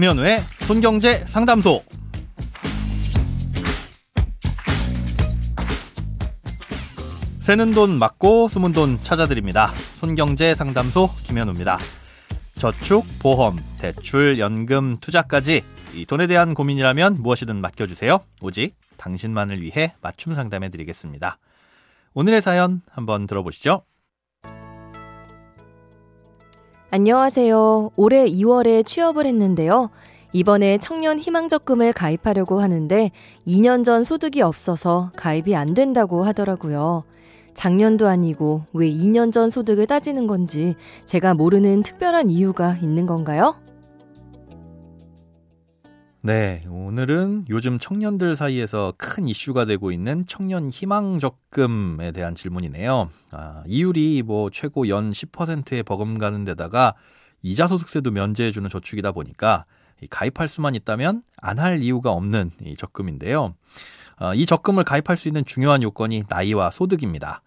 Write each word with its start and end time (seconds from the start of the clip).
김현우의 0.00 0.40
손경제 0.60 1.18
상담소. 1.26 1.84
새는 7.38 7.72
돈 7.72 7.98
맞고 7.98 8.48
숨은 8.48 8.72
돈 8.72 8.98
찾아드립니다. 8.98 9.74
손경제 9.96 10.54
상담소 10.54 11.10
김현우입니다. 11.24 11.78
저축, 12.54 13.04
보험, 13.20 13.58
대출, 13.78 14.38
연금, 14.38 14.96
투자까지 14.96 15.60
이 15.94 16.06
돈에 16.06 16.26
대한 16.26 16.54
고민이라면 16.54 17.16
무엇이든 17.20 17.60
맡겨주세요. 17.60 18.20
오직 18.40 18.76
당신만을 18.96 19.60
위해 19.60 19.92
맞춤 20.00 20.32
상담해 20.32 20.70
드리겠습니다. 20.70 21.36
오늘의 22.14 22.40
사연 22.40 22.80
한번 22.90 23.26
들어보시죠. 23.26 23.82
안녕하세요. 26.92 27.90
올해 27.94 28.26
2월에 28.26 28.84
취업을 28.84 29.24
했는데요. 29.24 29.90
이번에 30.32 30.78
청년 30.78 31.20
희망적금을 31.20 31.92
가입하려고 31.92 32.60
하는데 32.60 33.12
2년 33.46 33.84
전 33.84 34.02
소득이 34.02 34.42
없어서 34.42 35.12
가입이 35.14 35.54
안 35.54 35.66
된다고 35.66 36.24
하더라고요. 36.24 37.04
작년도 37.54 38.08
아니고 38.08 38.62
왜 38.72 38.90
2년 38.90 39.30
전 39.30 39.50
소득을 39.50 39.86
따지는 39.86 40.26
건지 40.26 40.74
제가 41.04 41.34
모르는 41.34 41.84
특별한 41.84 42.28
이유가 42.28 42.76
있는 42.82 43.06
건가요? 43.06 43.54
네, 46.22 46.62
오늘은 46.68 47.46
요즘 47.48 47.78
청년들 47.78 48.36
사이에서 48.36 48.92
큰 48.98 49.26
이슈가 49.26 49.64
되고 49.64 49.90
있는 49.90 50.26
청년 50.26 50.68
희망 50.68 51.18
적금에 51.18 52.12
대한 52.12 52.34
질문이네요. 52.34 53.08
아, 53.30 53.62
이율이 53.66 54.22
뭐 54.22 54.50
최고 54.50 54.88
연 54.88 55.12
10%에 55.12 55.82
버금가는 55.82 56.44
데다가 56.44 56.94
이자 57.40 57.68
소득세도 57.68 58.10
면제해주는 58.10 58.68
저축이다 58.68 59.12
보니까 59.12 59.64
가입할 60.10 60.48
수만 60.48 60.74
있다면 60.74 61.22
안 61.38 61.58
할 61.58 61.82
이유가 61.82 62.10
없는 62.10 62.50
이 62.64 62.76
적금인데요. 62.76 63.54
어, 64.18 64.34
이 64.34 64.44
적금을 64.44 64.84
가입할 64.84 65.16
수 65.16 65.26
있는 65.26 65.46
중요한 65.46 65.82
요건이 65.82 66.24
나이와 66.28 66.70
소득입니다. 66.70 67.42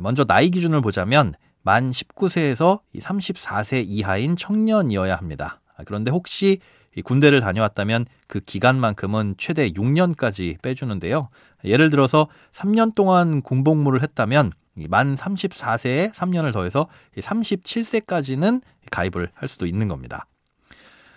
먼저 0.00 0.24
나이 0.24 0.50
기준을 0.50 0.80
보자면 0.80 1.34
만 1.62 1.90
19세에서 1.90 2.80
34세 2.96 3.84
이하인 3.86 4.36
청년이어야 4.36 5.16
합니다. 5.16 5.60
아, 5.76 5.82
그런데 5.84 6.12
혹시 6.12 6.60
군대를 7.02 7.40
다녀왔다면 7.40 8.06
그 8.26 8.40
기간만큼은 8.40 9.34
최대 9.38 9.70
6년까지 9.70 10.60
빼주는데요. 10.62 11.28
예를 11.64 11.90
들어서 11.90 12.28
3년 12.52 12.94
동안 12.94 13.42
군복무를 13.42 14.02
했다면 14.02 14.52
만 14.88 15.14
34세에 15.14 16.12
3년을 16.12 16.52
더해서 16.52 16.86
37세까지는 17.16 18.62
가입을 18.90 19.30
할 19.34 19.48
수도 19.48 19.66
있는 19.66 19.88
겁니다. 19.88 20.26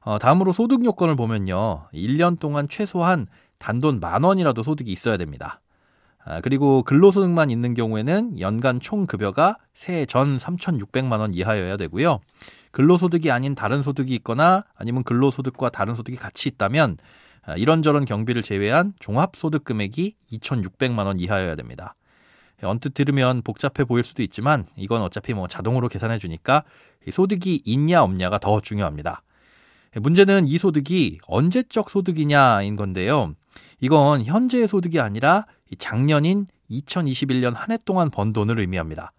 어, 0.00 0.18
다음으로 0.18 0.52
소득 0.52 0.84
요건을 0.84 1.16
보면요. 1.16 1.88
1년 1.92 2.38
동안 2.38 2.68
최소한 2.68 3.26
단돈 3.58 4.00
만 4.00 4.22
원이라도 4.22 4.62
소득이 4.62 4.90
있어야 4.90 5.16
됩니다. 5.16 5.60
아, 6.24 6.40
그리고 6.40 6.82
근로소득만 6.82 7.50
있는 7.50 7.74
경우에는 7.74 8.40
연간 8.40 8.80
총 8.80 9.06
급여가 9.06 9.56
세해 9.72 10.06
전 10.06 10.36
3,600만 10.36 11.18
원 11.20 11.34
이하여야 11.34 11.76
되고요. 11.76 12.20
근로소득이 12.72 13.30
아닌 13.30 13.54
다른 13.54 13.82
소득이 13.82 14.14
있거나 14.16 14.64
아니면 14.74 15.02
근로소득과 15.04 15.70
다른 15.70 15.94
소득이 15.94 16.16
같이 16.16 16.48
있다면 16.48 16.96
아, 17.42 17.54
이런저런 17.56 18.04
경비를 18.04 18.42
제외한 18.42 18.92
종합소득 19.00 19.64
금액이 19.64 20.16
2,600만 20.30 21.06
원 21.06 21.18
이하여야 21.18 21.54
됩니다. 21.54 21.94
언뜻 22.62 22.92
들으면 22.92 23.40
복잡해 23.42 23.84
보일 23.86 24.04
수도 24.04 24.22
있지만 24.22 24.66
이건 24.76 25.00
어차피 25.00 25.32
뭐 25.32 25.48
자동으로 25.48 25.88
계산해 25.88 26.18
주니까 26.18 26.64
소득이 27.10 27.62
있냐 27.64 28.02
없냐가 28.02 28.38
더 28.38 28.60
중요합니다. 28.60 29.22
문제는 29.94 30.46
이 30.46 30.58
소득이 30.58 31.18
언제적 31.26 31.90
소득이냐인 31.90 32.76
건데요. 32.76 33.34
이건 33.80 34.24
현재의 34.24 34.68
소득이 34.68 35.00
아니라 35.00 35.46
작년인 35.78 36.46
2021년 36.70 37.54
한 37.54 37.70
해 37.72 37.78
동안 37.84 38.10
번 38.10 38.32
돈을 38.32 38.60
의미합니다. 38.60 39.12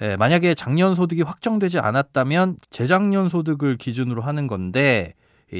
예, 0.00 0.16
만약에 0.16 0.54
작년 0.54 0.94
소득이 0.94 1.22
확정되지 1.22 1.80
않았다면 1.80 2.58
재작년 2.70 3.28
소득을 3.28 3.76
기준으로 3.76 4.22
하는 4.22 4.46
건데 4.46 5.14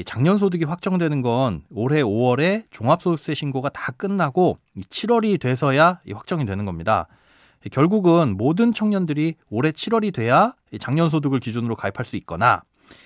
작년 0.05 0.37
소득이 0.37 0.63
확정되는 0.65 1.21
건 1.21 1.63
올해 1.69 2.01
5월에 2.01 2.63
종합소득세 2.71 3.33
신고가 3.33 3.69
다 3.69 3.91
끝나고 3.91 4.59
7월이 4.89 5.39
돼서야 5.41 5.99
확정이 6.13 6.45
되는 6.45 6.63
겁니다. 6.63 7.07
결국은 7.71 8.37
모든 8.37 8.71
청년들이 8.71 9.35
올해 9.49 9.71
7월이 9.71 10.13
돼야 10.13 10.53
작년 10.79 11.09
소득을 11.09 11.39
기준으로 11.41 11.75
가입할 11.75 12.05
수 12.05 12.15
있거나 12.17 12.61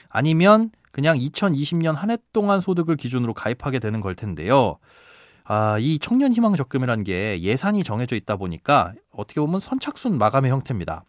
아니면 0.10 0.70
그냥 0.92 1.18
2020년 1.18 1.94
한 1.96 2.12
해 2.12 2.18
동안 2.34 2.62
소득을 2.62 2.96
기준으로 2.96 3.34
가입하게 3.34 3.80
되는 3.80 4.00
걸 4.02 4.14
텐데요. 4.14 4.78
아, 5.46 5.78
이 5.80 5.98
청년 5.98 6.32
희망 6.32 6.56
적금이라는 6.56 7.04
게 7.04 7.42
예산이 7.42 7.84
정해져 7.84 8.16
있다 8.16 8.36
보니까 8.38 8.94
어떻게 9.12 9.42
보면 9.42 9.60
선착순 9.60 10.18
마감의 10.20 10.52
형태입니다. 10.52 11.04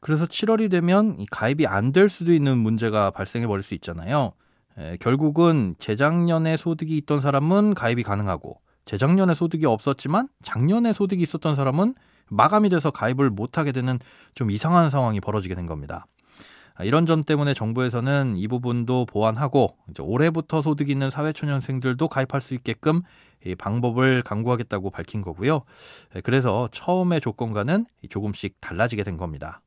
그래서 0.00 0.26
7월이 0.26 0.70
되면 0.70 1.24
가입이 1.30 1.66
안 1.66 1.92
될 1.92 2.08
수도 2.08 2.32
있는 2.32 2.58
문제가 2.58 3.10
발생해 3.10 3.46
버릴 3.46 3.62
수 3.62 3.74
있잖아요. 3.74 4.32
에, 4.78 4.96
결국은 5.00 5.74
재작년에 5.78 6.56
소득이 6.56 6.96
있던 6.98 7.20
사람은 7.20 7.74
가입이 7.74 8.02
가능하고 8.02 8.60
재작년에 8.84 9.34
소득이 9.34 9.66
없었지만 9.66 10.28
작년에 10.42 10.92
소득이 10.92 11.22
있었던 11.22 11.54
사람은 11.56 11.94
마감이 12.30 12.68
돼서 12.68 12.90
가입을 12.90 13.30
못하게 13.30 13.72
되는 13.72 13.98
좀 14.34 14.50
이상한 14.50 14.90
상황이 14.90 15.20
벌어지게 15.20 15.54
된 15.54 15.66
겁니다. 15.66 16.06
아, 16.74 16.84
이런 16.84 17.06
점 17.06 17.24
때문에 17.24 17.54
정부에서는 17.54 18.36
이 18.36 18.46
부분도 18.46 19.06
보완하고 19.06 19.76
올해부터 19.98 20.62
소득이 20.62 20.92
있는 20.92 21.10
사회초년생들도 21.10 22.06
가입할 22.08 22.40
수 22.40 22.54
있게끔 22.54 23.02
이 23.44 23.54
방법을 23.54 24.22
강구하겠다고 24.22 24.90
밝힌 24.90 25.22
거고요. 25.22 25.62
예, 26.16 26.20
그래서 26.20 26.68
처음의 26.70 27.20
조건과는 27.20 27.86
조금씩 28.10 28.60
달라지게 28.60 29.02
된 29.02 29.16
겁니다. 29.16 29.60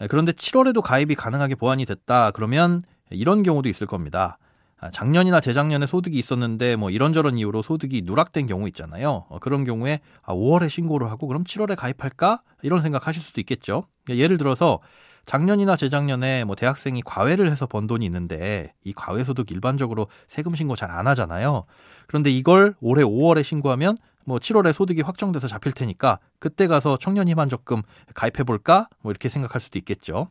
예, 0.00 0.06
그런데 0.06 0.32
7월에도 0.32 0.82
가입이 0.82 1.14
가능하게 1.14 1.54
보완이 1.56 1.84
됐다 1.84 2.30
그러면 2.32 2.82
이런 3.10 3.42
경우도 3.42 3.68
있을 3.68 3.86
겁니다. 3.86 4.38
아, 4.80 4.90
작년이나 4.90 5.40
재작년에 5.40 5.86
소득이 5.86 6.18
있었는데 6.18 6.76
뭐 6.76 6.90
이런저런 6.90 7.36
이유로 7.36 7.60
소득이 7.60 8.02
누락된 8.04 8.46
경우 8.46 8.66
있잖아요. 8.68 9.26
어, 9.28 9.38
그런 9.38 9.64
경우에 9.64 10.00
5월에 10.24 10.64
아, 10.64 10.68
신고를 10.68 11.10
하고 11.10 11.26
그럼 11.26 11.44
7월에 11.44 11.76
가입할까? 11.76 12.42
이런 12.62 12.80
생각하실 12.80 13.22
수도 13.22 13.40
있겠죠. 13.42 13.82
그러니까 14.04 14.24
예를 14.24 14.38
들어서 14.38 14.80
작년이나 15.26 15.76
재작년에 15.76 16.44
뭐 16.44 16.56
대학생이 16.56 17.02
과외를 17.04 17.50
해서 17.50 17.66
번 17.66 17.86
돈이 17.86 18.06
있는데 18.06 18.72
이 18.84 18.94
과외 18.94 19.22
소득 19.22 19.50
일반적으로 19.50 20.06
세금 20.28 20.54
신고 20.54 20.76
잘 20.76 20.90
안 20.90 21.06
하잖아요. 21.08 21.64
그런데 22.06 22.30
이걸 22.30 22.74
올해 22.80 23.04
5월에 23.04 23.44
신고하면 23.44 23.96
뭐 24.24 24.38
7월에 24.38 24.72
소득이 24.72 25.02
확정돼서 25.02 25.48
잡힐 25.48 25.72
테니까 25.72 26.18
그때 26.38 26.66
가서 26.66 26.96
청년 26.98 27.28
희망 27.28 27.48
적금 27.48 27.82
가입해 28.14 28.44
볼까? 28.44 28.88
뭐 29.00 29.10
이렇게 29.10 29.28
생각할 29.28 29.60
수도 29.60 29.78
있겠죠. 29.78 30.28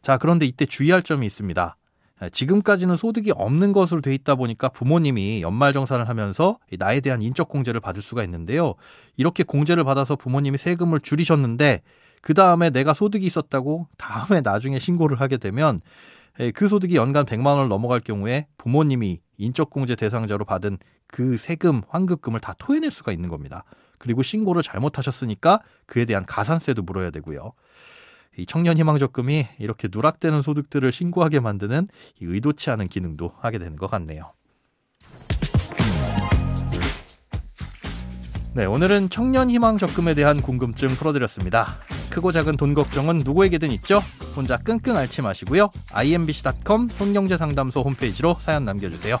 자, 0.00 0.18
그런데 0.18 0.46
이때 0.46 0.66
주의할 0.66 1.02
점이 1.02 1.26
있습니다. 1.26 1.76
지금까지는 2.30 2.96
소득이 2.96 3.32
없는 3.32 3.72
것으로 3.72 4.00
돼 4.00 4.14
있다 4.14 4.36
보니까 4.36 4.68
부모님이 4.68 5.42
연말정산을 5.42 6.08
하면서 6.08 6.58
나에 6.78 7.00
대한 7.00 7.20
인적 7.20 7.48
공제를 7.48 7.80
받을 7.80 8.00
수가 8.00 8.22
있는데요. 8.24 8.74
이렇게 9.16 9.42
공제를 9.42 9.82
받아서 9.82 10.14
부모님이 10.14 10.58
세금을 10.58 11.00
줄이셨는데 11.00 11.82
그 12.20 12.34
다음에 12.34 12.70
내가 12.70 12.94
소득이 12.94 13.26
있었다고 13.26 13.88
다음에 13.98 14.40
나중에 14.40 14.78
신고를 14.78 15.20
하게 15.20 15.36
되면 15.36 15.80
그 16.54 16.68
소득이 16.68 16.94
연간 16.94 17.26
100만 17.26 17.46
원을 17.46 17.68
넘어갈 17.68 17.98
경우에 17.98 18.46
부모님이 18.56 19.18
인적공제 19.38 19.96
대상자로 19.96 20.44
받은 20.44 20.78
그 21.12 21.36
세금, 21.36 21.82
환급금을 21.88 22.40
다 22.40 22.54
토해낼 22.58 22.90
수가 22.90 23.12
있는 23.12 23.28
겁니다. 23.28 23.64
그리고 23.98 24.22
신고를 24.22 24.62
잘못하셨으니까 24.62 25.60
그에 25.86 26.06
대한 26.06 26.24
가산세도 26.24 26.82
물어야 26.82 27.10
되고요. 27.10 27.52
이 28.38 28.46
청년 28.46 28.78
희망 28.78 28.98
적금이 28.98 29.46
이렇게 29.58 29.88
누락되는 29.92 30.40
소득들을 30.40 30.90
신고하게 30.90 31.40
만드는 31.40 31.86
의도치 32.22 32.70
않은 32.70 32.88
기능도 32.88 33.30
하게 33.38 33.58
되는 33.58 33.76
것 33.76 33.90
같네요. 33.90 34.32
네, 38.54 38.64
오늘은 38.64 39.10
청년 39.10 39.50
희망 39.50 39.76
적금에 39.76 40.14
대한 40.14 40.40
궁금증 40.40 40.88
풀어드렸습니다. 40.88 41.76
크고 42.08 42.32
작은 42.32 42.56
돈 42.56 42.72
걱정은 42.72 43.18
누구에게든 43.18 43.70
있죠? 43.72 44.02
혼자 44.34 44.56
끙끙 44.56 44.96
앓지 44.96 45.20
마시고요. 45.20 45.68
imbc.com 45.90 46.88
손경제상담소 46.88 47.82
홈페이지로 47.82 48.34
사연 48.40 48.64
남겨주세요. 48.64 49.20